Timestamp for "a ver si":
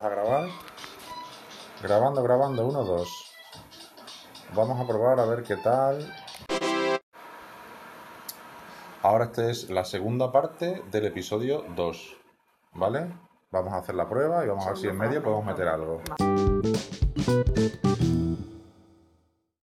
14.66-14.88